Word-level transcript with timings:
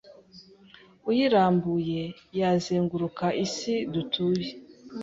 uyirambuye 1.09 2.01
yazenguruka 2.39 3.25
isi 3.45 3.73
dutuye 3.93 4.51